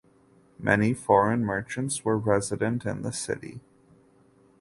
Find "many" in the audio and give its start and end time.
0.57-0.95